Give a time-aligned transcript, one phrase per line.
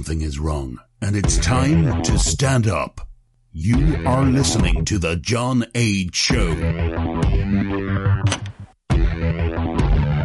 [0.00, 3.06] something is wrong and it's time to stand up.
[3.52, 6.54] You are listening to The John Age Show.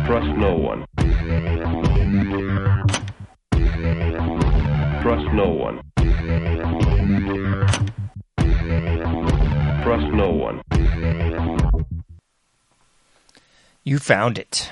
[0.05, 0.85] Trust no one.
[5.01, 5.81] Trust no one.
[9.83, 10.61] Trust no one.
[13.83, 14.69] You found it.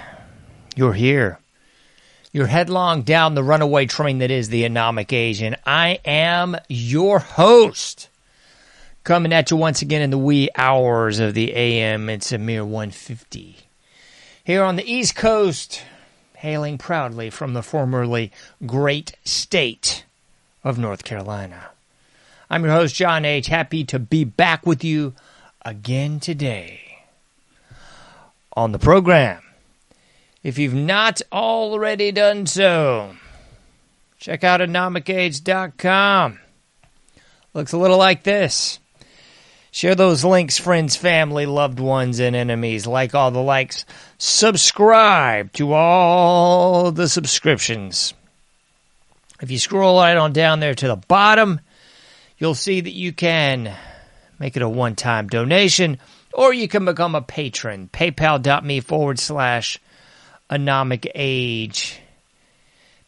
[0.77, 1.42] You're here.
[2.35, 7.19] You're headlong down the runaway train that is the Anomic Age, and I am your
[7.19, 8.09] host.
[9.03, 12.09] Coming at you once again in the wee hours of the AM.
[12.09, 13.57] It's a mere 150.
[14.43, 15.83] Here on the East Coast,
[16.37, 18.31] hailing proudly from the formerly
[18.65, 20.03] great state
[20.63, 21.69] of North Carolina.
[22.49, 23.45] I'm your host, John H.
[23.45, 25.13] Happy to be back with you
[25.63, 26.97] again today.
[28.53, 29.43] On the program,
[30.43, 33.15] if you've not already done so,
[34.19, 36.39] check out anomicage.com.
[37.53, 38.79] Looks a little like this.
[39.71, 42.85] Share those links, friends, family, loved ones, and enemies.
[42.85, 43.85] Like all the likes.
[44.19, 48.13] Subscribe to all the subscriptions.
[49.41, 51.59] If you scroll right on down there to the bottom,
[52.37, 53.75] you'll see that you can
[54.39, 55.97] make it a one time donation
[56.33, 57.89] or you can become a patron.
[57.91, 59.79] PayPal.me forward slash
[60.53, 61.99] anomic age.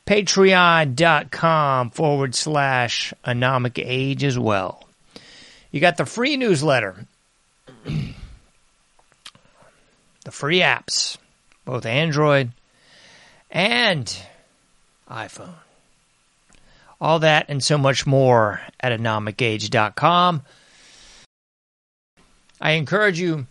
[0.07, 4.87] Patreon.com forward slash anomic age as well.
[5.71, 7.05] You got the free newsletter,
[7.85, 8.13] the
[10.31, 11.17] free apps,
[11.65, 12.51] both Android
[13.51, 14.17] and
[15.09, 15.53] iPhone.
[17.01, 20.43] All that and so much more at anomicage.com.
[22.61, 23.47] I encourage you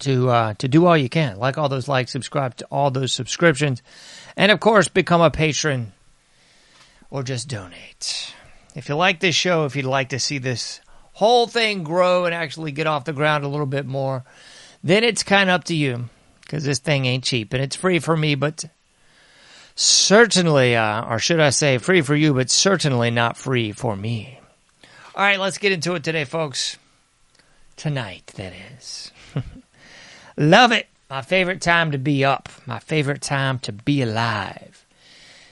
[0.00, 3.12] to uh, to do all you can, like all those likes, subscribe to all those
[3.12, 3.82] subscriptions,
[4.36, 5.92] and of course become a patron
[7.10, 8.34] or just donate.
[8.74, 10.80] If you like this show, if you'd like to see this
[11.12, 14.24] whole thing grow and actually get off the ground a little bit more,
[14.82, 16.08] then it's kind of up to you
[16.42, 18.64] because this thing ain't cheap and it's free for me, but
[19.74, 24.38] certainly, uh, or should I say, free for you, but certainly not free for me.
[25.14, 26.78] All right, let's get into it today, folks.
[27.76, 29.10] Tonight, that is.
[30.36, 30.86] Love it.
[31.08, 32.48] My favorite time to be up.
[32.66, 34.84] My favorite time to be alive.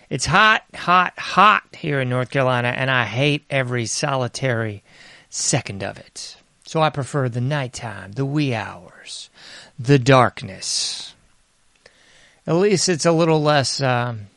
[0.08, 4.82] It's hot, hot, hot here in North Carolina, and I hate every solitary
[5.28, 6.36] second of it.
[6.64, 9.28] So I prefer the nighttime, the wee hours,
[9.78, 11.14] the darkness.
[12.46, 14.28] At least it's a little less, um,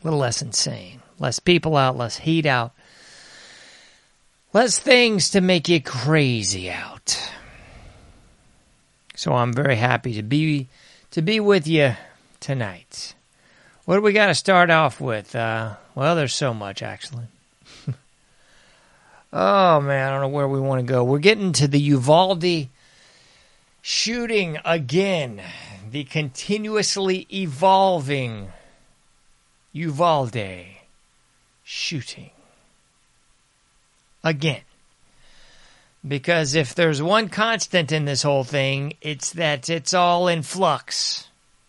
[0.00, 1.00] a little less insane.
[1.20, 2.72] Less people out, less heat out,
[4.54, 7.30] less things to make you crazy out.
[9.20, 10.68] So I'm very happy to be
[11.10, 11.94] to be with you
[12.40, 13.14] tonight.
[13.84, 15.36] What do we got to start off with?
[15.36, 17.24] Uh, well, there's so much actually.
[19.34, 21.04] oh man, I don't know where we want to go.
[21.04, 22.68] We're getting to the Uvalde
[23.82, 25.42] shooting again.
[25.90, 28.50] The continuously evolving
[29.74, 30.64] Uvalde
[31.62, 32.30] shooting
[34.24, 34.62] again.
[36.06, 41.28] Because if there's one constant in this whole thing, it's that it's all in flux.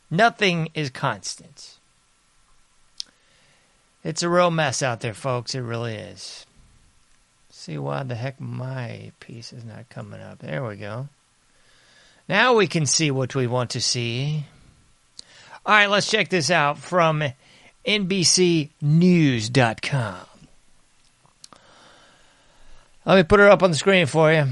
[0.10, 1.78] Nothing is constant.
[4.04, 5.54] It's a real mess out there, folks.
[5.54, 6.46] It really is.
[7.50, 10.40] See why the heck my piece is not coming up.
[10.40, 11.10] There we go.
[12.28, 14.46] Now we can see what we want to see.
[15.66, 17.24] All right, let's check this out from
[17.86, 18.72] NBCNews.com.
[23.06, 24.46] Let me put her up on the screen for you.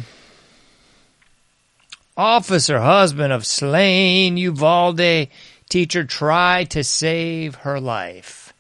[2.18, 5.30] Officer, husband of slain Uvalde
[5.70, 8.54] teacher, tried to save her life.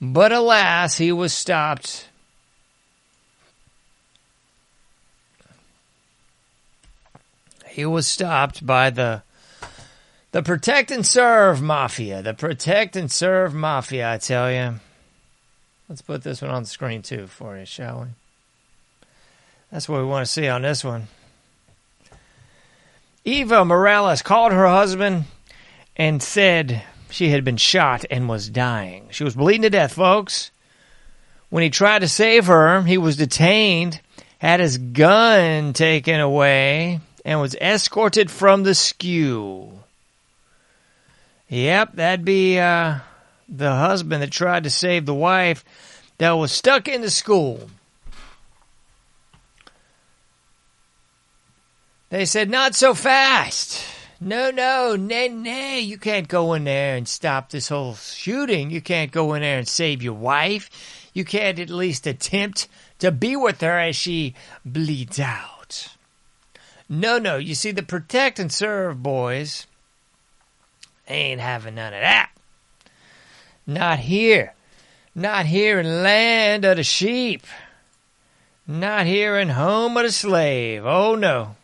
[0.00, 2.08] But alas, he was stopped.
[7.66, 9.22] He was stopped by the
[10.32, 12.22] the protect and serve mafia.
[12.22, 14.76] The protect and serve mafia, I tell you.
[15.88, 18.06] Let's put this one on the screen too for you, shall we?
[19.70, 21.08] That's what we want to see on this one.
[23.24, 25.24] Eva Mireles called her husband
[25.96, 29.08] and said she had been shot and was dying.
[29.10, 30.50] She was bleeding to death, folks.
[31.50, 34.00] When he tried to save her, he was detained,
[34.38, 39.80] had his gun taken away, and was escorted from the skew.
[41.48, 42.98] Yep, that'd be uh,
[43.48, 45.64] the husband that tried to save the wife
[46.18, 47.68] that was stuck in the school.
[52.10, 53.84] They said, not so fast.
[54.20, 58.70] No, no, nay, nay, you can't go in there and stop this whole shooting.
[58.70, 61.08] You can't go in there and save your wife.
[61.14, 62.68] You can't at least attempt
[62.98, 64.34] to be with her as she
[64.64, 65.94] bleeds out.
[66.88, 69.68] No, no, you see, the protect and serve boys
[71.08, 72.30] ain't having none of that.
[73.66, 74.54] Not here.
[75.14, 77.46] Not here in land of the sheep.
[78.66, 80.84] Not here in home of the slave.
[80.84, 81.56] Oh no.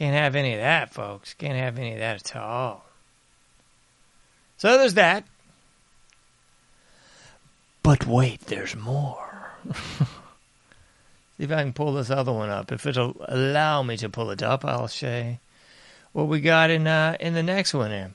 [0.00, 1.34] Can't have any of that, folks.
[1.34, 2.86] Can't have any of that at all.
[4.56, 5.24] So there's that.
[7.82, 9.52] But wait, there's more.
[11.36, 12.72] See if I can pull this other one up.
[12.72, 15.36] If it'll allow me to pull it up, I'll show
[16.14, 18.12] what we got in uh, in the next one here.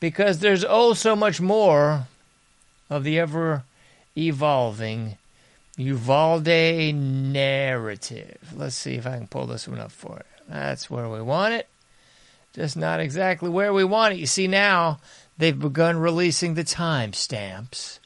[0.00, 2.08] Because there's oh so much more
[2.88, 3.62] of the ever
[4.18, 5.16] evolving
[5.76, 8.52] Uvalde narrative.
[8.52, 10.29] Let's see if I can pull this one up for you.
[10.50, 11.68] That's where we want it.
[12.52, 14.18] Just not exactly where we want it.
[14.18, 14.98] You see, now
[15.38, 18.00] they've begun releasing the timestamps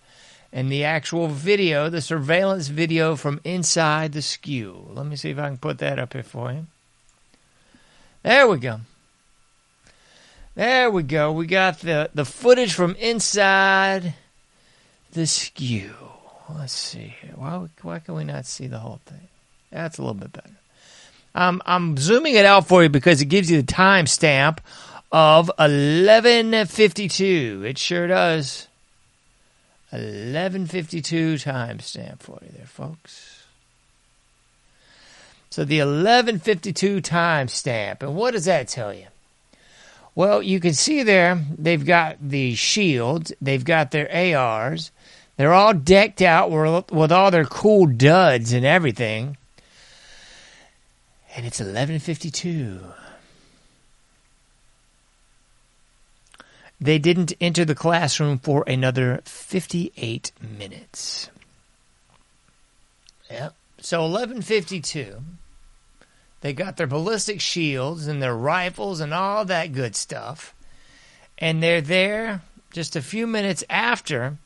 [0.53, 4.87] and the actual video, the surveillance video from inside the skew.
[4.91, 6.67] Let me see if I can put that up here for you.
[8.23, 8.81] There we go.
[10.55, 11.33] There we go.
[11.33, 14.15] We got the, the footage from inside
[15.13, 15.95] the skew.
[16.55, 17.33] Let's see here.
[17.37, 19.29] Why, why can we not see the whole thing?
[19.71, 20.51] That's a little bit better.
[21.35, 24.59] Um, I'm zooming it out for you because it gives you the timestamp
[25.11, 27.65] of 1152.
[27.67, 28.69] It sure does.
[29.91, 33.45] 1152 timestamp for you there, folks.
[35.51, 39.07] So the 1152 timestamp, and what does that tell you?
[40.17, 44.91] Well, you can see there they've got the shields, they've got their ARs,
[45.37, 49.37] they're all decked out with all their cool duds and everything.
[51.37, 52.81] And it's 11:52.
[56.81, 61.31] They didn't enter the classroom for another 58 minutes.
[63.31, 63.55] Yep.
[63.81, 65.23] So 11:52.
[66.41, 70.55] They got their ballistic shields and their rifles and all that good stuff.
[71.39, 74.37] And they're there just a few minutes after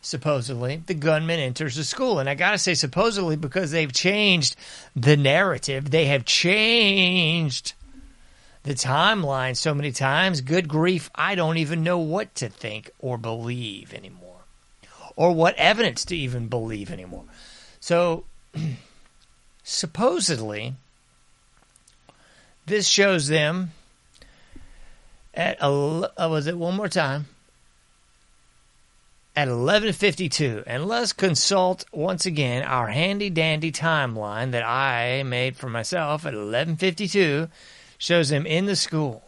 [0.00, 2.18] supposedly, the gunman enters the school.
[2.18, 4.56] And I got to say, supposedly, because they've changed
[4.96, 7.74] the narrative, they have changed
[8.62, 10.40] the timeline so many times.
[10.40, 14.40] Good grief, I don't even know what to think or believe anymore,
[15.16, 17.24] or what evidence to even believe anymore.
[17.80, 18.24] So,
[19.64, 20.74] supposedly,
[22.66, 23.72] this shows them
[25.34, 27.26] at a, uh, was it one more time
[29.40, 35.70] at 11:52 and let's consult once again our handy dandy timeline that I made for
[35.70, 37.48] myself at 11:52
[37.96, 39.24] shows him in the school.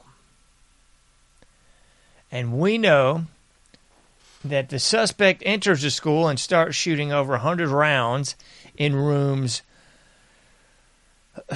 [2.30, 3.24] And we know
[4.44, 8.36] that the suspect enters the school and starts shooting over 100 rounds
[8.76, 9.62] in rooms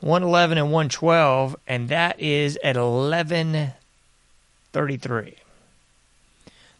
[0.00, 5.36] 111 and 112 and that is at 11:33.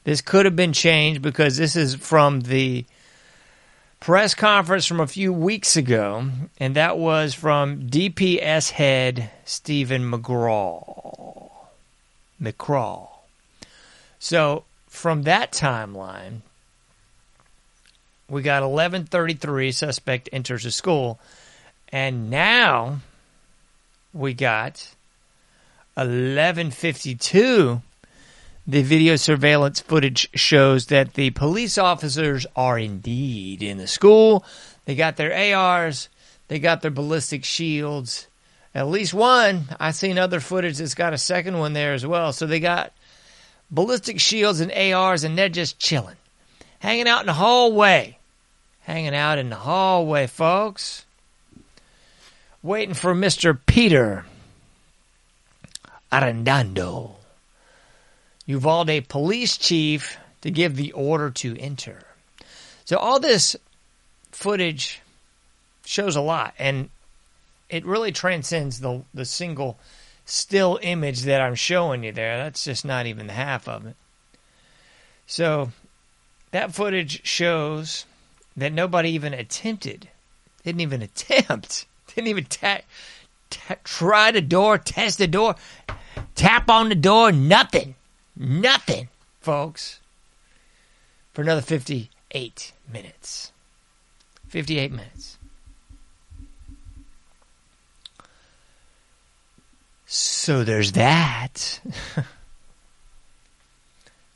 [0.07, 2.85] This could have been changed because this is from the
[3.99, 6.31] press conference from a few weeks ago,
[6.61, 11.51] and that was from DPS head Stephen McGraw.
[12.41, 13.09] McCraw.
[14.21, 16.43] So from that timeline,
[18.31, 21.19] we got 1133 suspect enters the school,
[21.89, 23.01] and now
[24.15, 24.89] we got
[25.95, 27.83] 1152
[28.67, 34.45] the video surveillance footage shows that the police officers are indeed in the school.
[34.87, 36.09] They got their ARs,
[36.49, 38.27] they got their ballistic shields.
[38.75, 39.65] At least one.
[39.81, 42.35] I seen other footage that's got a second one there as well.
[42.35, 42.93] So they got
[43.71, 46.17] ballistic shields and ARs, and they're just chilling,
[46.81, 48.19] hanging out in the hallway,
[48.83, 51.07] hanging out in the hallway, folks,
[52.63, 54.27] waiting for Mister Peter
[56.13, 57.16] Arredondo
[58.47, 61.99] Uvalde police chief to give the order to enter.
[62.85, 63.57] So all this
[64.31, 65.01] footage
[65.85, 66.91] shows a lot, and
[67.69, 69.79] it really transcends the the single
[70.25, 72.37] still image that I'm showing you there.
[72.37, 73.97] That's just not even half of it.
[75.27, 75.71] So
[76.51, 78.05] that footage shows
[78.57, 80.09] that nobody even attempted,
[80.65, 82.81] didn't even attempt, didn't even ta-
[83.51, 85.57] ta- try the door, test the door,
[86.35, 87.95] tap on the door, nothing.
[88.37, 89.09] Nothing,
[89.41, 90.01] folks,
[91.33, 93.53] for another 58 minutes.
[94.49, 95.39] 58 minutes.
[100.05, 101.81] So there's that.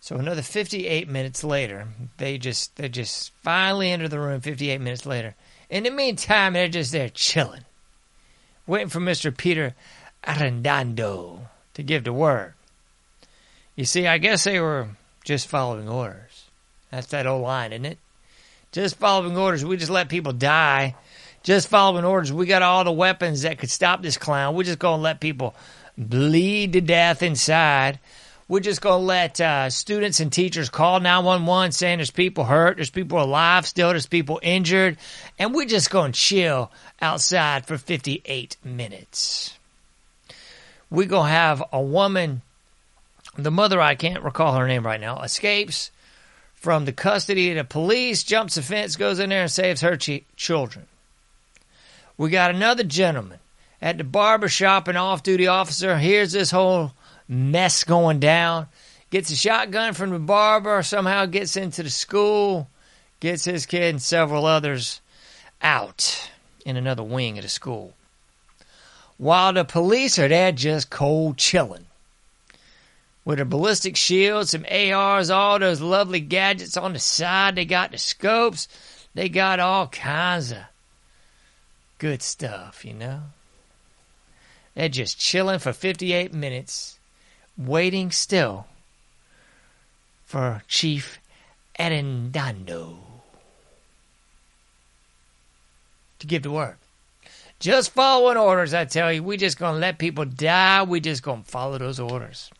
[0.01, 5.07] so another 58 minutes later, they just they just finally enter the room 58 minutes
[5.07, 5.37] later.
[5.69, 7.65] In the meantime, they're just there chilling,
[8.67, 9.37] waiting for Mr.
[9.37, 9.75] Peter
[10.25, 11.43] Arredondo
[11.75, 12.55] to give the word.
[13.81, 14.89] You see, I guess they were
[15.25, 16.45] just following orders.
[16.91, 17.99] That's that old line, isn't it?
[18.73, 19.65] Just following orders.
[19.65, 20.97] We just let people die.
[21.43, 22.31] Just following orders.
[22.31, 24.55] We got all the weapons that could stop this clown.
[24.55, 25.55] We're just going to let people
[25.97, 27.99] bleed to death inside.
[28.49, 32.77] We're just going to let uh, students and teachers call 911 saying there's people hurt,
[32.77, 34.99] there's people alive still, there's people injured.
[35.39, 36.71] And we're just going to chill
[37.01, 39.59] outside for 58 minutes.
[40.91, 42.43] We're going to have a woman,
[43.37, 45.91] the mother, I can't recall her name right now, escapes
[46.55, 49.97] from the custody of the police, jumps the fence, goes in there and saves her
[49.97, 50.87] ch- children.
[52.19, 53.39] We got another gentleman
[53.81, 56.93] at the barber shop, an off duty officer hears this whole
[57.29, 58.67] mess going down,
[59.11, 62.69] gets a shotgun from the barber, somehow gets into the school,
[63.21, 65.01] gets his kid and several others
[65.63, 66.31] out
[66.67, 67.95] in another wing of the school.
[69.17, 71.87] While the police are there just cold chilling.
[73.31, 77.55] With a ballistic shield, some ARs, all those lovely gadgets on the side.
[77.55, 78.67] They got the scopes.
[79.15, 80.59] They got all kinds of
[81.99, 83.21] good stuff, you know?
[84.75, 86.99] They're just chilling for 58 minutes,
[87.57, 88.67] waiting still
[90.25, 91.21] for Chief
[91.79, 92.97] Arredondo
[96.19, 96.75] to give the word.
[97.61, 99.23] Just following orders, I tell you.
[99.23, 100.83] We just gonna let people die.
[100.83, 102.51] We just gonna follow those orders.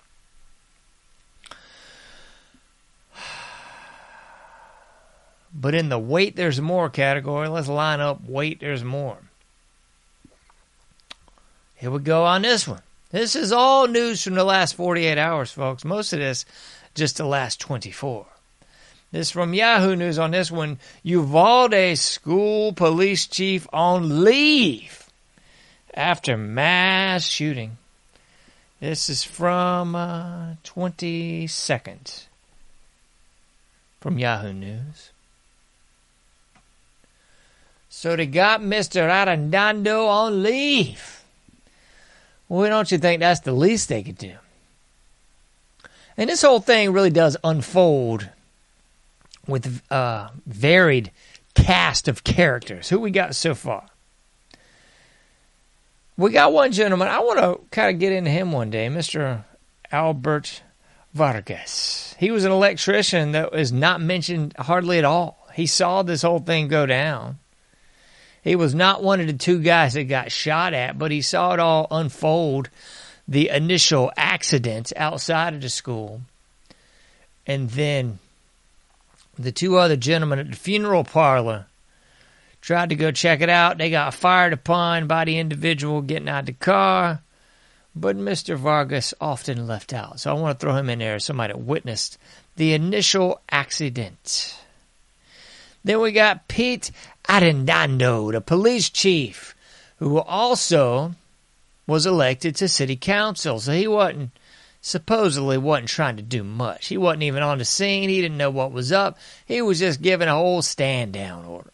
[5.53, 9.19] But in the wait there's more category, let's line up wait there's more.
[11.77, 12.83] Here we go on this one.
[13.11, 15.85] This is all news from the last 48 hours, folks.
[15.85, 16.45] Most of this
[16.95, 18.27] just the last 24.
[19.13, 20.79] This from Yahoo News on this one.
[21.03, 25.09] Uvalde school police chief on leave
[25.93, 27.79] after mass shooting.
[28.79, 32.25] This is from uh, 22nd
[34.01, 35.11] from Yahoo News.
[38.01, 39.07] So they got Mr.
[39.11, 41.23] Arredondo on leave.
[42.49, 44.37] Well, don't you think that's the least they could do?
[46.17, 48.31] And this whole thing really does unfold
[49.47, 51.11] with a varied
[51.53, 52.89] cast of characters.
[52.89, 53.85] Who we got so far?
[56.17, 57.09] We got one gentleman.
[57.09, 59.45] I want to kind of get into him one day, Mr.
[59.93, 60.63] Albert
[61.13, 62.15] Vargas.
[62.19, 65.51] He was an electrician that was not mentioned hardly at all.
[65.53, 67.40] He saw this whole thing go down.
[68.43, 71.53] He was not one of the two guys that got shot at, but he saw
[71.53, 72.71] it all unfold
[73.29, 76.23] the initial accident outside of the school.
[77.47, 78.19] And then
[79.39, 81.67] the two other gentlemen at the funeral parlor
[82.61, 83.79] tried to go check it out.
[83.79, 87.23] They got fired upon by the individual getting out of the car.
[87.95, 88.57] But Mr.
[88.57, 90.21] Vargas often left out.
[90.21, 92.19] So I want to throw him in there as somebody that witnessed
[92.57, 94.57] the initial accident.
[95.83, 96.91] Then we got Pete
[97.29, 99.55] Arredondo, the police chief,
[99.99, 101.15] who also
[101.87, 103.61] was elected to city council.
[103.61, 104.31] So he wasn't
[104.81, 106.89] supposedly wasn't trying to do much.
[106.89, 108.09] He wasn't even on the scene.
[108.09, 109.19] He didn't know what was up.
[109.45, 111.71] He was just giving a whole stand down order.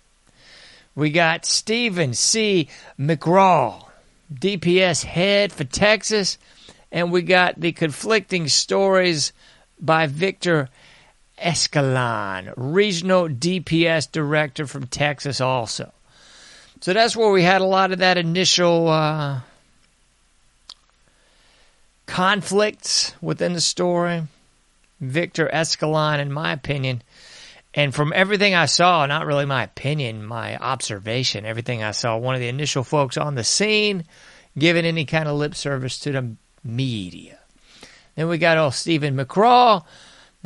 [0.94, 2.68] We got Stephen C.
[2.98, 3.84] McGraw,
[4.32, 6.38] DPS head for Texas,
[6.90, 9.32] and we got the conflicting stories
[9.78, 10.70] by Victor
[11.38, 15.92] Escalon, regional DPS director from Texas, also.
[16.80, 19.40] So that's where we had a lot of that initial uh,
[22.06, 24.22] conflicts within the story.
[25.00, 27.02] Victor Escalon, in my opinion,
[27.74, 32.34] and from everything I saw, not really my opinion, my observation, everything I saw, one
[32.34, 34.04] of the initial folks on the scene
[34.58, 37.38] giving any kind of lip service to the media.
[38.14, 39.84] Then we got old Stephen McCraw,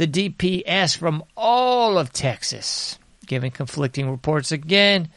[0.01, 5.11] the DPS from all of Texas, giving conflicting reports again.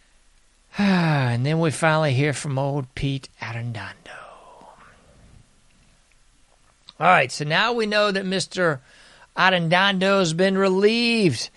[0.78, 3.90] and then we finally hear from old Pete Arredondo.
[7.00, 8.78] All right, so now we know that Mr.
[9.36, 11.50] Arredondo has been relieved,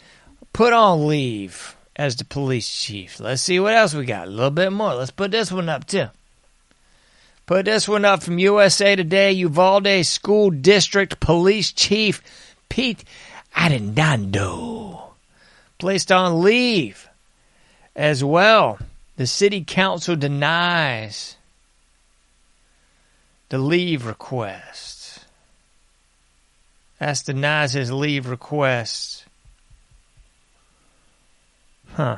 [0.52, 3.20] put on leave as the police chief.
[3.20, 4.28] Let's see what else we got.
[4.28, 4.96] A little bit more.
[4.96, 6.08] Let's put this one up too.
[7.50, 9.32] Put this one up from USA Today.
[9.32, 12.22] Uvalde School District Police Chief
[12.70, 13.04] Pete
[13.56, 15.02] Arredondo
[15.80, 17.10] placed on leave
[17.96, 18.78] as well.
[19.16, 21.38] The city council denies
[23.50, 25.26] the leave request.
[27.00, 29.26] That's denies his leave request.
[31.94, 32.18] Huh.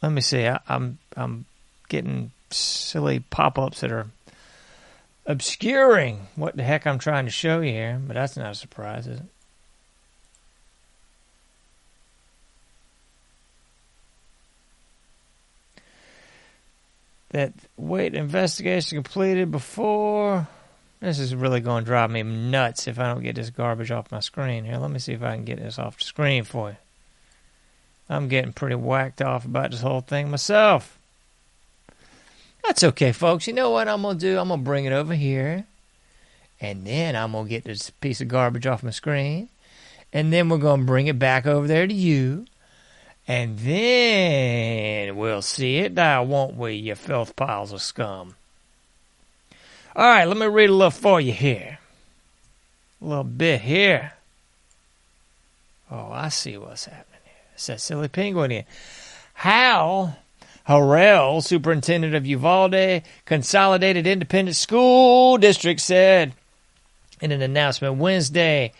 [0.00, 0.46] Let me see.
[0.46, 1.44] I, I'm I'm
[1.88, 4.06] getting silly pop-ups that are
[5.26, 9.06] obscuring what the heck I'm trying to show you here, but that's not a surprise,
[9.06, 9.26] is it?
[17.30, 20.48] That wait investigation completed before.
[21.00, 24.12] This is really going to drive me nuts if I don't get this garbage off
[24.12, 24.76] my screen here.
[24.76, 26.76] Let me see if I can get this off the screen for you.
[28.08, 30.98] I'm getting pretty whacked off about this whole thing myself.
[32.64, 33.46] That's okay, folks.
[33.46, 34.38] You know what I'm going to do?
[34.38, 35.64] I'm going to bring it over here.
[36.60, 39.48] And then I'm going to get this piece of garbage off my screen.
[40.12, 42.46] And then we're going to bring it back over there to you.
[43.26, 48.34] And then we'll see it now, won't we, you filth piles of scum?
[49.94, 51.78] All right, let me read a little for you here.
[53.00, 54.14] A little bit here.
[55.90, 57.34] Oh, I see what's happening here.
[57.54, 58.64] It's that silly penguin here.
[59.34, 60.16] Hal
[60.68, 66.32] Harrell, superintendent of Uvalde Consolidated Independent School District, said
[67.20, 68.72] in an announcement Wednesday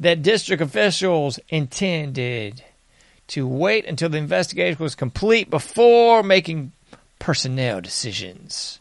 [0.00, 2.62] that district officials intended
[3.28, 6.72] to wait until the investigation was complete before making
[7.18, 8.78] personnel decisions.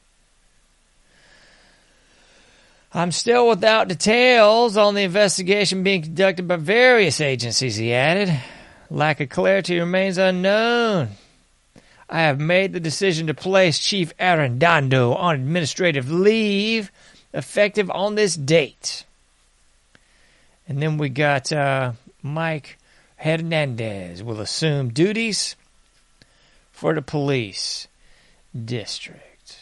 [2.94, 8.40] I'm still without details on the investigation being conducted by various agencies, he added.
[8.90, 11.10] Lack of clarity remains unknown.
[12.10, 16.92] I have made the decision to place Chief Arredondo on administrative leave
[17.34, 19.06] effective on this date.
[20.68, 22.78] And then we got uh, Mike
[23.18, 25.56] Hernandez will assume duties
[26.72, 27.88] for the police
[28.54, 29.58] district.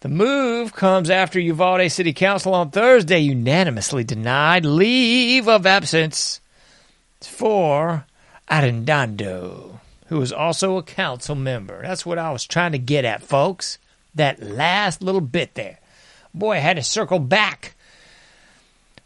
[0.00, 6.40] The move comes after Uvalde City Council on Thursday unanimously denied leave of absence
[7.22, 8.04] for
[8.50, 9.80] Arredondo,
[10.10, 11.82] was also a council member.
[11.82, 13.78] That's what I was trying to get at, folks.
[14.14, 15.78] That last little bit there.
[16.32, 17.74] Boy, I had to circle back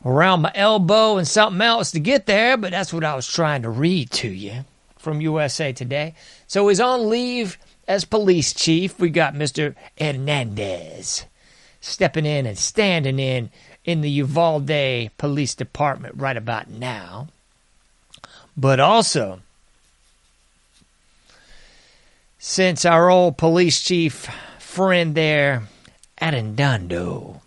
[0.04, 3.62] around my elbow and something else to get there, but that's what I was trying
[3.62, 4.64] to read to you
[4.98, 6.14] from USA Today.
[6.46, 8.98] So he's on leave as police chief.
[8.98, 9.74] We got Mr.
[9.98, 11.24] Hernandez
[11.80, 13.50] stepping in and standing in
[13.84, 17.28] in the Uvalde Police Department right about now.
[18.58, 19.38] But also,
[22.40, 25.62] since our old police chief friend there,
[26.20, 27.40] Arredondo,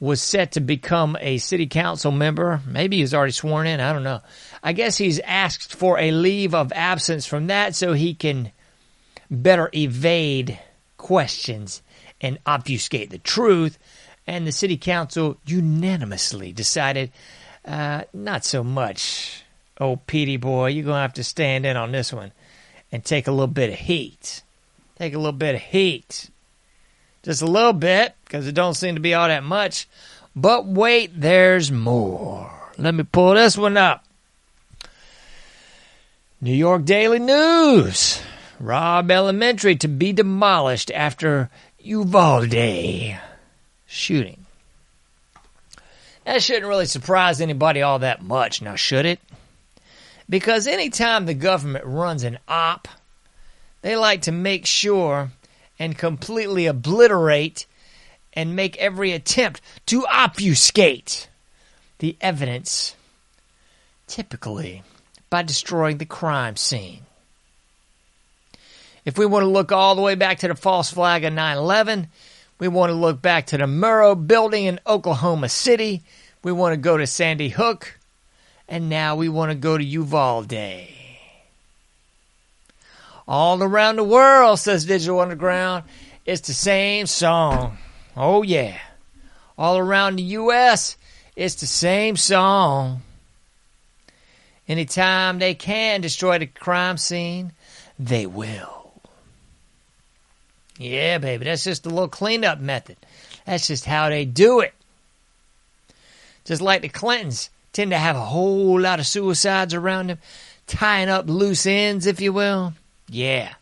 [0.00, 2.60] was set to become a city council member.
[2.66, 3.78] Maybe he's already sworn in.
[3.78, 4.20] I don't know.
[4.64, 8.50] I guess he's asked for a leave of absence from that so he can
[9.30, 10.58] better evade
[10.96, 11.82] questions
[12.20, 13.78] and obfuscate the truth.
[14.26, 17.12] And the city council unanimously decided
[17.64, 19.41] uh, not so much.
[19.78, 22.32] Oh, Petey boy, you're going to have to stand in on this one
[22.90, 24.42] and take a little bit of heat.
[24.96, 26.30] Take a little bit of heat
[27.22, 29.88] just a little bit because it don't seem to be all that much.
[30.34, 32.50] But wait, there's more.
[32.78, 34.04] Let me pull this one up.
[36.40, 38.20] New York Daily News.
[38.58, 43.18] Robb Elementary to be demolished after Uvalde
[43.86, 44.46] shooting.
[46.24, 49.20] That shouldn't really surprise anybody all that much, now should it?
[50.32, 52.88] Because anytime the government runs an op,
[53.82, 55.30] they like to make sure
[55.78, 57.66] and completely obliterate
[58.32, 61.28] and make every attempt to obfuscate
[61.98, 62.96] the evidence,
[64.06, 64.82] typically
[65.28, 67.02] by destroying the crime scene.
[69.04, 71.58] If we want to look all the way back to the false flag of 9
[71.58, 72.06] 11,
[72.58, 76.04] we want to look back to the Murrah building in Oklahoma City,
[76.42, 77.98] we want to go to Sandy Hook,
[78.68, 80.54] and now we want to go to Uvalde.
[83.28, 85.84] All around the world, says Digital Underground,
[86.26, 87.78] it's the same song.
[88.16, 88.78] Oh, yeah.
[89.56, 90.96] All around the U.S.,
[91.36, 93.02] it's the same song.
[94.68, 97.52] Anytime they can destroy the crime scene,
[97.98, 98.92] they will.
[100.78, 102.96] Yeah, baby, that's just a little cleanup method.
[103.46, 104.74] That's just how they do it.
[106.44, 110.18] Just like the Clintons tend to have a whole lot of suicides around them,
[110.66, 112.74] tying up loose ends, if you will.
[113.08, 113.54] Yeah.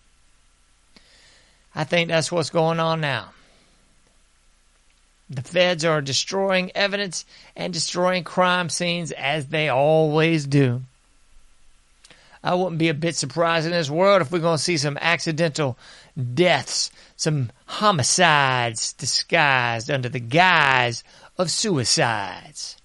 [1.75, 3.31] I think that's what's going on now.
[5.29, 10.83] The feds are destroying evidence and destroying crime scenes as they always do.
[12.43, 14.99] I wouldn't be a bit surprised in this world if we're going to see some
[15.01, 15.77] accidental
[16.35, 21.05] deaths, some homicides disguised under the guise
[21.39, 22.80] of suicides,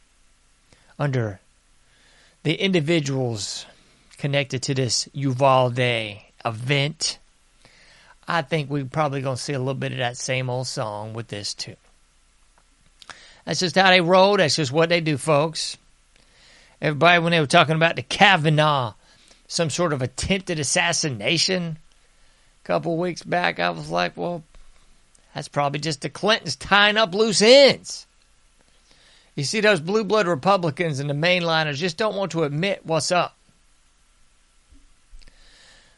[0.97, 1.39] under
[2.43, 3.65] the individuals
[4.17, 5.79] connected to this Uvalde
[6.45, 7.19] event.
[8.27, 11.13] I think we're probably going to see a little bit of that same old song
[11.13, 11.75] with this too.
[13.45, 14.37] That's just how they roll.
[14.37, 15.77] That's just what they do, folks.
[16.81, 18.93] Everybody, when they were talking about the Kavanaugh,
[19.47, 21.77] some sort of attempted assassination
[22.63, 24.43] a couple weeks back, I was like, well,
[25.33, 28.07] that's probably just the Clintons tying up loose ends.
[29.35, 33.11] You see, those blue blood Republicans and the mainliners just don't want to admit what's
[33.11, 33.35] up.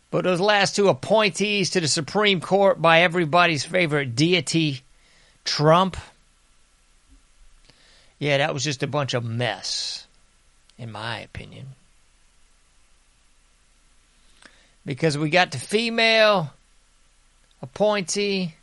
[0.09, 4.81] But those last two appointees to the Supreme Court by everybody's favorite deity,
[5.43, 5.97] Trump,
[8.17, 10.07] yeah, that was just a bunch of mess,
[10.77, 11.67] in my opinion.
[14.85, 16.53] Because we got the female
[17.61, 18.55] appointee,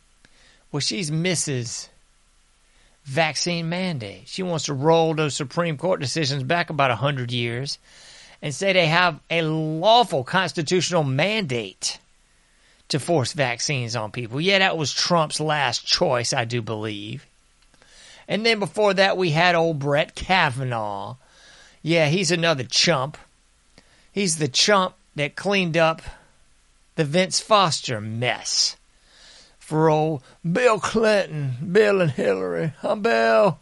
[0.71, 1.87] well, she's Mrs.
[3.05, 4.23] Vaccine mandate.
[4.27, 7.77] She wants to roll those Supreme Court decisions back about 100 years
[8.41, 11.99] and say they have a lawful constitutional mandate
[12.89, 14.41] to force vaccines on people.
[14.41, 17.25] Yeah, that was Trump's last choice, I do believe.
[18.27, 21.15] And then before that, we had old Brett Kavanaugh.
[21.83, 23.17] Yeah, he's another chump.
[24.11, 26.01] He's the chump that cleaned up
[26.95, 28.77] the Vince Foster mess
[29.65, 32.73] for old Bill Clinton, Bill and Hillary.
[32.83, 33.59] I'm Bill.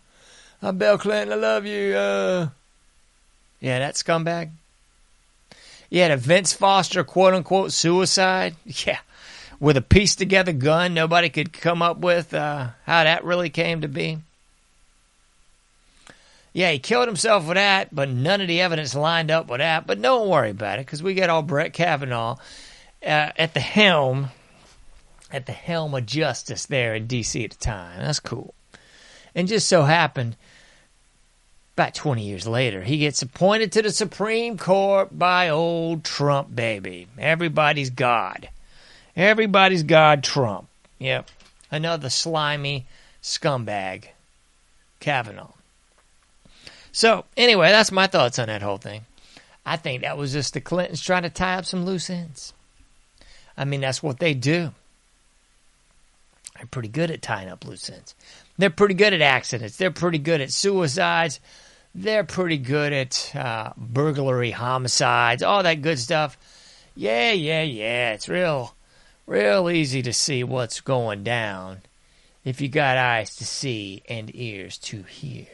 [0.61, 1.31] I'm Bill Clinton.
[1.31, 1.95] I love you.
[1.95, 2.49] Uh,
[3.61, 4.49] yeah, that scumbag.
[5.89, 8.55] Yeah, the Vince Foster quote unquote suicide.
[8.85, 8.99] Yeah,
[9.61, 13.79] with a pieced together gun nobody could come up with uh, how that really came
[13.79, 14.17] to be.
[16.51, 19.87] Yeah, he killed himself with that, but none of the evidence lined up with that.
[19.87, 22.35] But don't worry about it, because we got all Brett Kavanaugh
[23.01, 24.29] uh, at the helm,
[25.33, 27.43] at the helm of justice there in D.C.
[27.43, 27.99] at the time.
[27.99, 28.53] That's cool.
[29.33, 30.37] And just so happened,
[31.75, 37.07] about 20 years later, he gets appointed to the Supreme Court by old Trump, baby.
[37.17, 38.49] Everybody's God.
[39.15, 40.67] Everybody's God, Trump.
[40.99, 41.29] Yep.
[41.71, 42.85] Another slimy
[43.23, 44.05] scumbag,
[44.99, 45.49] Kavanaugh.
[46.91, 49.01] So, anyway, that's my thoughts on that whole thing.
[49.65, 52.53] I think that was just the Clintons trying to tie up some loose ends.
[53.57, 54.73] I mean, that's what they do.
[56.63, 58.15] They're pretty good at tying up loose ends.
[58.57, 59.75] They're pretty good at accidents.
[59.75, 61.41] They're pretty good at suicides.
[61.93, 66.37] They're pretty good at uh, burglary, homicides, all that good stuff.
[66.95, 68.13] Yeah, yeah, yeah.
[68.13, 68.75] It's real,
[69.27, 71.81] real easy to see what's going down
[72.45, 75.47] if you got eyes to see and ears to hear.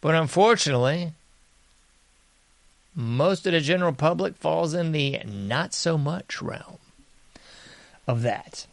[0.00, 1.14] But unfortunately,
[2.94, 6.78] most of the general public falls in the not so much realm
[8.06, 8.66] of that.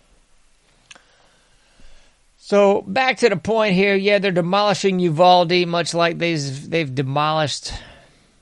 [2.47, 7.73] So back to the point here, yeah, they're demolishing Uvalde, much like they've they've demolished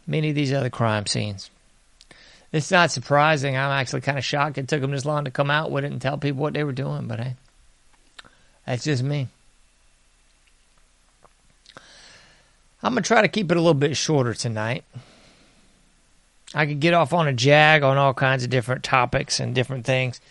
[0.05, 1.49] many of these other crime scenes.
[2.51, 3.57] It's not surprising.
[3.57, 5.91] I'm actually kind of shocked it took them this long to come out with it
[5.91, 7.33] and tell people what they were doing, but hey,
[8.67, 9.27] that's just me.
[12.83, 14.83] I'm to try to keep it a little bit shorter tonight.
[16.53, 19.83] I could get off on a jag on all kinds of different topics and different
[19.83, 20.21] things.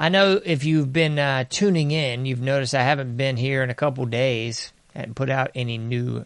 [0.00, 3.70] I know if you've been uh, tuning in, you've noticed I haven't been here in
[3.70, 4.72] a couple days.
[4.94, 6.24] I hadn't put out any new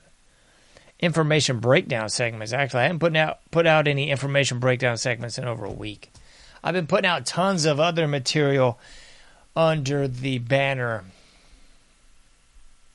[1.01, 2.53] information breakdown segments.
[2.53, 6.11] Actually, I haven't put out put out any information breakdown segments in over a week.
[6.63, 8.79] I've been putting out tons of other material
[9.57, 11.05] under the banner,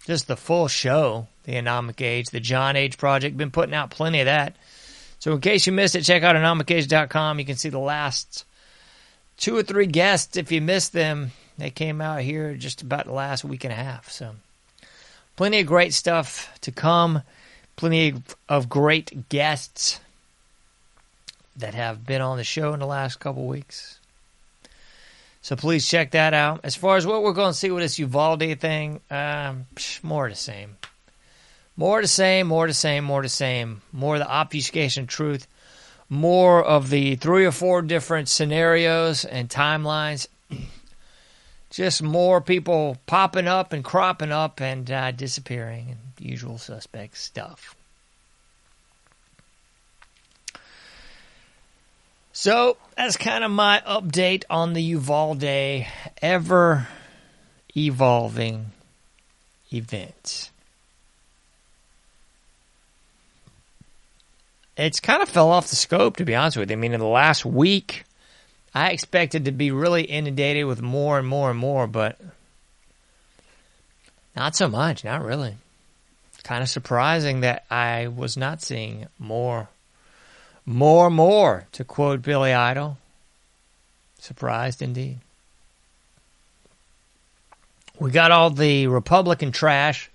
[0.06, 3.36] just the full show the Anomic Age, the John Age Project.
[3.36, 4.56] Been putting out plenty of that.
[5.18, 7.40] So in case you missed it, check out anomicage.com.
[7.40, 8.46] You can see the last
[9.38, 10.38] two or three guests.
[10.38, 13.78] If you missed them, they came out here just about the last week and a
[13.78, 14.10] half.
[14.10, 14.36] So
[15.36, 17.21] plenty of great stuff to come.
[17.76, 18.15] Plenty
[18.50, 20.00] of great guests
[21.58, 24.00] that have been on the show in the last couple weeks.
[25.41, 26.62] So please check that out.
[26.63, 29.65] As far as what we're going to see with this Uvalde thing, um,
[30.04, 30.76] more the same.
[31.78, 33.82] More the same, more the same, more the same.
[33.93, 35.47] More the obfuscation truth.
[36.10, 40.28] More of the three or four different scenarios and timelines.
[41.70, 47.76] Just more people popping up and cropping up and uh, disappearing and usual suspect stuff.
[52.32, 55.88] So that's kind of my update on the Uvalde
[56.22, 56.88] ever
[57.76, 58.67] evolving
[59.74, 60.52] event.
[64.78, 66.78] It's kind of fell off the scope, to be honest with you.
[66.78, 68.04] I mean, in the last week,
[68.74, 72.20] I expected to be really inundated with more and more and more, but
[74.36, 75.04] not so much.
[75.04, 75.56] Not really.
[76.44, 79.68] Kind of surprising that I was not seeing more,
[80.66, 82.98] more, more, to quote Billy Idol.
[84.20, 85.18] Surprised indeed.
[88.00, 90.10] We got all the Republican trash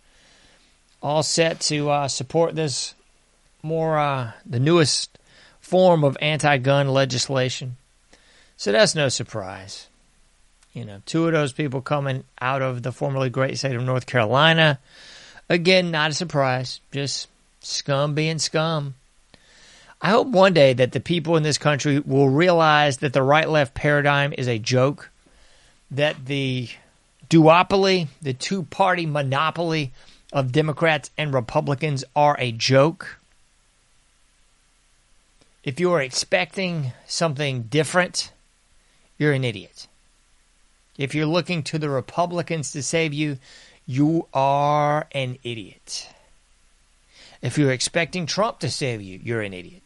[1.02, 2.94] all set to uh, support this
[3.62, 5.18] more uh, the newest
[5.60, 7.76] form of anti-gun legislation.
[8.56, 9.88] So that's no surprise.
[10.72, 14.06] You know, two of those people coming out of the formerly great state of North
[14.06, 14.78] Carolina.
[15.48, 16.80] Again, not a surprise.
[16.92, 17.28] Just
[17.60, 18.94] scum being scum.
[20.00, 23.48] I hope one day that the people in this country will realize that the right
[23.48, 25.10] left paradigm is a joke,
[25.90, 26.68] that the
[27.28, 29.92] duopoly, the two party monopoly
[30.32, 33.18] of Democrats and Republicans are a joke.
[35.64, 38.32] If you are expecting something different,
[39.16, 39.86] you're an idiot.
[40.98, 43.38] If you're looking to the Republicans to save you,
[43.86, 46.08] you are an idiot.
[47.40, 49.82] If you're expecting Trump to save you, you're an idiot.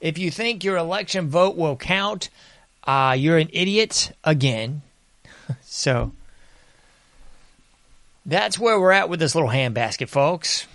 [0.00, 2.30] If you think your election vote will count,
[2.84, 4.82] uh, you're an idiot again.
[5.62, 6.12] so
[8.24, 10.66] that's where we're at with this little handbasket, folks.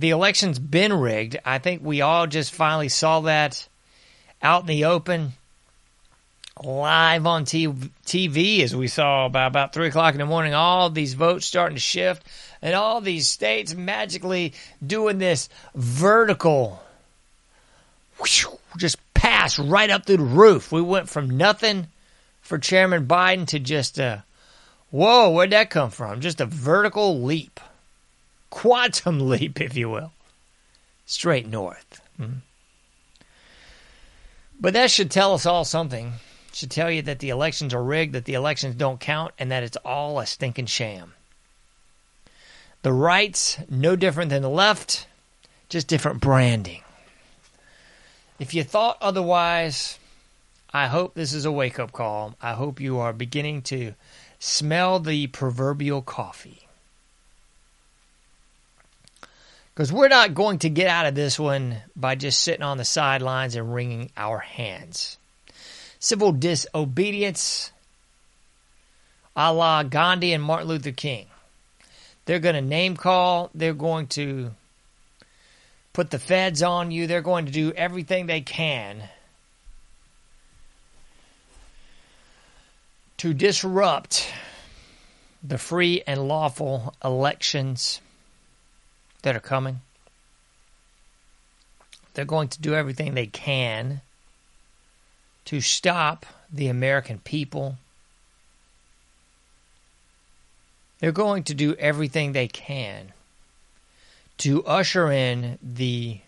[0.00, 1.36] The election's been rigged.
[1.44, 3.68] I think we all just finally saw that
[4.40, 5.34] out in the open,
[6.64, 10.54] live on TV, as we saw by about 3 o'clock in the morning.
[10.54, 12.26] All these votes starting to shift,
[12.62, 16.82] and all these states magically doing this vertical
[18.78, 20.72] just pass right up through the roof.
[20.72, 21.88] We went from nothing
[22.40, 24.24] for Chairman Biden to just a
[24.90, 26.22] whoa, where'd that come from?
[26.22, 27.60] Just a vertical leap,
[28.50, 30.12] quantum leap, if you will,
[31.06, 32.00] straight north.
[32.20, 32.38] Mm-hmm.
[34.60, 36.12] But that should tell us all something.
[36.48, 39.50] It should tell you that the elections are rigged, that the elections don't count, and
[39.50, 41.14] that it's all a stinking sham.
[42.82, 45.06] The right's no different than the left,
[45.68, 46.82] just different branding.
[48.38, 49.98] If you thought otherwise,
[50.72, 52.36] I hope this is a wake up call.
[52.40, 53.94] I hope you are beginning to
[54.38, 56.66] smell the proverbial coffee.
[59.80, 62.84] Because we're not going to get out of this one by just sitting on the
[62.84, 65.16] sidelines and wringing our hands.
[65.98, 67.72] Civil disobedience,
[69.34, 71.28] a la Gandhi and Martin Luther King.
[72.26, 74.50] They're going to name call, they're going to
[75.94, 77.06] put the feds on you.
[77.06, 79.04] They're going to do everything they can
[83.16, 84.30] to disrupt
[85.42, 88.02] the free and lawful elections
[89.20, 89.80] that are coming.
[92.14, 94.00] They're going to do everything they can
[95.46, 97.76] to stop the American people.
[100.98, 103.12] They're going to do everything they can
[104.38, 106.20] to usher in the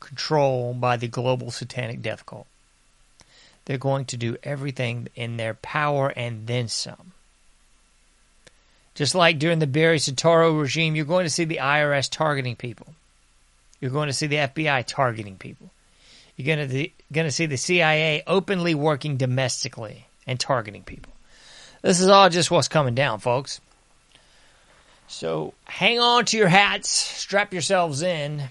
[0.00, 2.46] control by the global satanic death cult.
[3.64, 7.12] They're going to do everything in their power and then some.
[8.94, 12.86] Just like during the Barry Soetoro regime, you're going to see the IRS targeting people.
[13.80, 15.70] You're going to see the FBI targeting people.
[16.36, 21.12] You're going to, going to see the CIA openly working domestically and targeting people.
[21.82, 23.60] This is all just what's coming down, folks.
[25.08, 28.44] So hang on to your hats, strap yourselves in,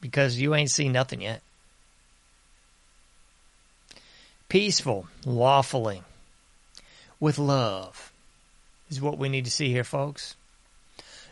[0.00, 1.42] because you ain't seen nothing yet.
[4.48, 6.02] Peaceful, lawfully,
[7.20, 8.12] with love
[8.90, 10.36] is what we need to see here, folks.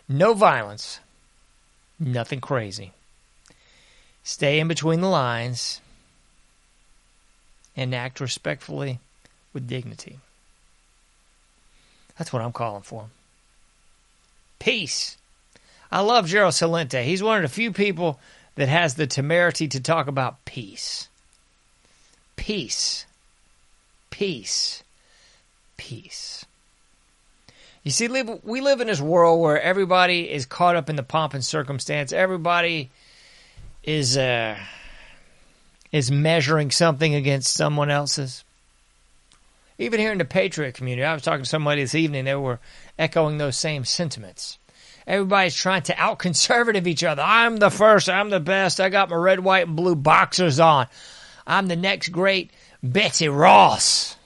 [0.08, 1.00] No violence,
[1.98, 2.92] nothing crazy.
[4.22, 5.80] Stay in between the lines
[7.76, 8.98] and act respectfully
[9.52, 10.18] with dignity.
[12.18, 13.06] That's what I'm calling for.
[14.58, 15.16] Peace.
[15.92, 17.04] I love Gerald Celente.
[17.04, 18.18] He's one of the few people
[18.56, 21.08] that has the temerity to talk about peace.
[22.36, 23.06] Peace.
[24.10, 24.82] Peace.
[25.76, 26.44] Peace.
[27.82, 28.08] You see,
[28.42, 32.12] we live in this world where everybody is caught up in the pomp and circumstance.
[32.12, 32.90] Everybody
[33.84, 34.58] is uh,
[35.92, 38.44] is measuring something against someone else's.
[39.78, 42.58] Even here in the Patriot community, I was talking to somebody this evening, they were
[42.98, 44.58] echoing those same sentiments.
[45.06, 47.22] Everybody's trying to out conservative each other.
[47.24, 50.86] I'm the first, I'm the best, I got my red, white, and blue boxers on.
[51.46, 52.50] I'm the next great
[52.82, 54.16] Betsy Ross.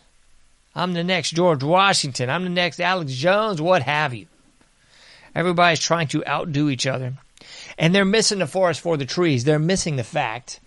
[0.74, 2.30] I'm the next George Washington.
[2.30, 4.26] I'm the next Alex Jones, what have you.
[5.34, 7.14] Everybody's trying to outdo each other.
[7.78, 9.44] And they're missing the forest for the trees.
[9.44, 10.60] They're missing the fact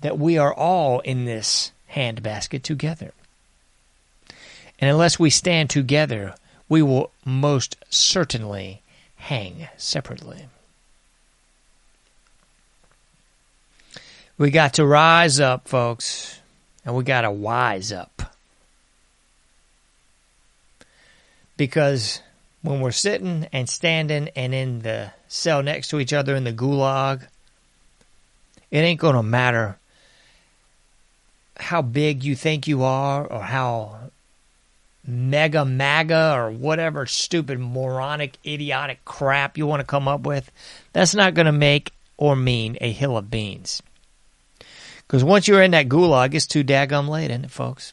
[0.00, 3.12] that we are all in this handbasket together.
[4.80, 6.34] And unless we stand together,
[6.68, 8.82] we will most certainly
[9.16, 10.46] hang separately.
[14.36, 16.40] We got to rise up, folks,
[16.84, 18.13] and we got to wise up.
[21.56, 22.20] Because
[22.62, 26.52] when we're sitting and standing and in the cell next to each other in the
[26.52, 27.26] gulag,
[28.70, 29.78] it ain't going to matter
[31.56, 33.98] how big you think you are or how
[35.06, 40.50] mega maga or whatever stupid moronic idiotic crap you want to come up with.
[40.92, 43.82] That's not going to make or mean a hill of beans.
[45.06, 47.92] Because once you're in that gulag it's too daggum late isn't it folks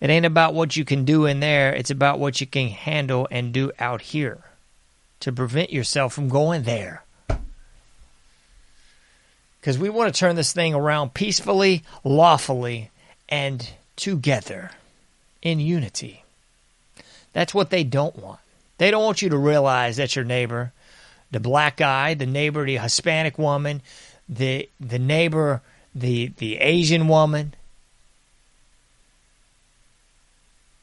[0.00, 3.26] it ain't about what you can do in there it's about what you can handle
[3.30, 4.38] and do out here
[5.20, 7.02] to prevent yourself from going there
[9.60, 12.90] because we want to turn this thing around peacefully lawfully
[13.28, 14.70] and together
[15.42, 16.24] in unity.
[17.32, 18.40] That's what they don't want.
[18.78, 20.72] They don't want you to realize that your neighbor,
[21.30, 23.82] the black guy, the neighbor, the Hispanic woman,
[24.28, 25.62] the the neighbor,
[25.94, 27.54] the the Asian woman.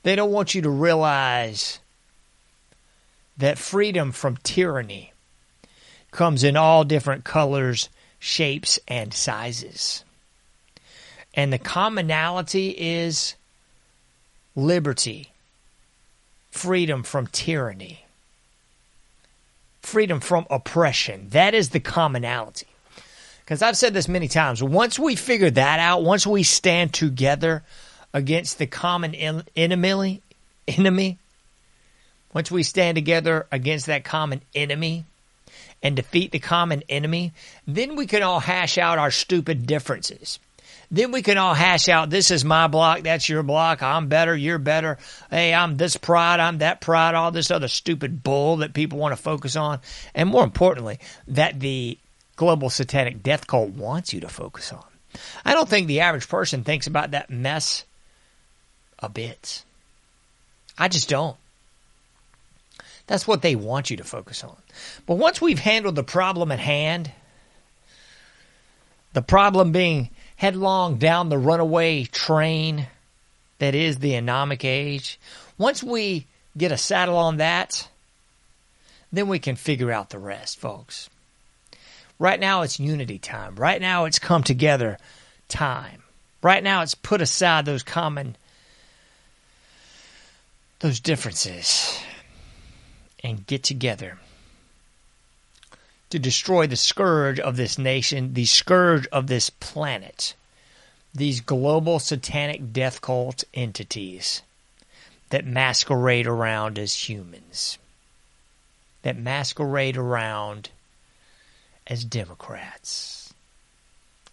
[0.05, 1.79] They don't want you to realize
[3.39, 5.13] that freedom from tyranny
[6.11, 7.89] comes in all different colors,
[8.19, 10.03] shapes, and sizes.
[11.33, 13.33] And the commonality is
[14.55, 15.31] liberty,
[16.51, 18.05] freedom from tyranny,
[19.81, 21.29] freedom from oppression.
[21.31, 22.67] That is the commonality.
[23.43, 24.61] Because I've said this many times.
[24.61, 27.63] Once we figure that out, once we stand together
[28.15, 30.21] against the common enemy,
[30.69, 31.17] enemy,
[32.33, 35.03] once we stand together against that common enemy
[35.83, 37.33] and defeat the common enemy,
[37.67, 40.39] then we can all hash out our stupid differences.
[40.89, 44.33] Then we can all hash out this is my block, that's your block, I'm better,
[44.33, 44.97] you're better.
[45.29, 49.11] Hey, I'm this pride, I'm that pride, all this other stupid bull that people want
[49.11, 49.81] to focus on.
[50.13, 51.97] And more importantly, that the
[52.37, 54.85] global satanic death cult wants you to focus on.
[55.43, 57.83] I don't think the average person thinks about that mess
[58.99, 59.63] a bit.
[60.77, 61.37] I just don't.
[63.07, 64.55] That's what they want you to focus on.
[65.05, 67.11] But once we've handled the problem at hand,
[69.13, 72.87] the problem being headlong down the runaway train
[73.59, 75.19] that is the anomic age,
[75.57, 76.25] once we
[76.57, 77.87] get a saddle on that,
[79.11, 81.09] then we can figure out the rest, folks.
[82.17, 83.55] Right now it's unity time.
[83.55, 84.97] Right now it's come together
[85.47, 86.01] time.
[86.41, 88.35] Right now it's put aside those common
[90.79, 91.99] those differences
[93.23, 94.17] and get together
[96.09, 100.35] to destroy the scourge of this nation, the scourge of this planet,
[101.13, 104.41] these global satanic death cult entities
[105.29, 107.77] that masquerade around as humans,
[109.01, 110.69] that masquerade around
[111.87, 113.33] as Democrats,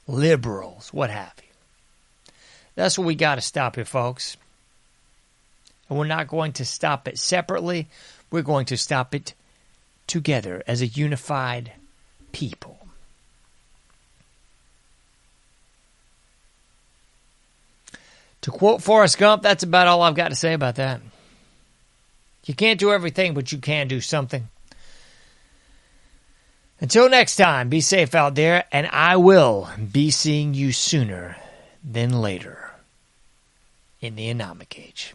[0.07, 2.33] liberals, what have you.
[2.75, 4.37] That's what we got to stop here, folks.
[5.93, 7.87] And we're not going to stop it separately.
[8.31, 9.35] We're going to stop it
[10.07, 11.73] together as a unified
[12.33, 12.79] people.
[18.41, 21.03] To quote Forrest Gump, that's about all I've got to say about that.
[22.47, 24.49] You can't do everything, but you can do something.
[26.81, 31.37] Until next time, be safe out there, and I will be seeing you sooner
[31.85, 32.71] than later
[34.01, 35.15] in the Anomic Age.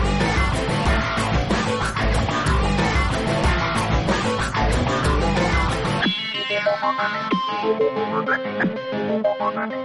[6.97, 7.33] Thank
[9.75, 9.80] you.